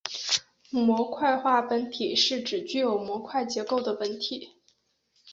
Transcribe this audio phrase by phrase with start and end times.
[0.71, 4.55] 模块化本体是指具有模块结构的本体。